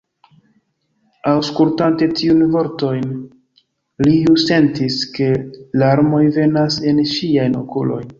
Aŭskultante 1.31 2.07
tiujn 2.19 2.39
vortojn, 2.55 3.05
Liu 4.07 4.33
sentis, 4.45 4.97
ke 5.19 5.29
larmoj 5.83 6.23
venas 6.39 6.79
en 6.93 7.03
ŝiajn 7.13 7.59
okulojn. 7.61 8.09